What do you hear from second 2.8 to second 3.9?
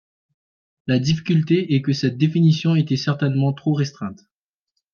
certainement trop